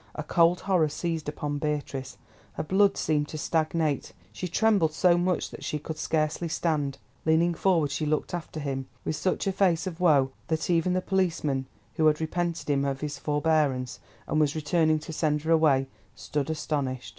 [0.15, 2.17] A cold horror seized upon Beatrice,
[2.53, 4.13] her blood seemed to stagnate.
[4.33, 6.97] She trembled so much that she could scarcely stand.
[7.23, 11.01] Leaning forward, she looked after him, with such a face of woe that even the
[11.01, 11.67] policeman,
[11.97, 16.49] who had repented him of his forbearance, and was returning to send her away, stood
[16.49, 17.09] astonished.